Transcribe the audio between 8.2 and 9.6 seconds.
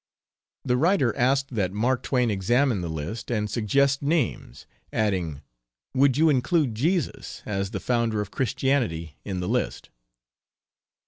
Christianity, in the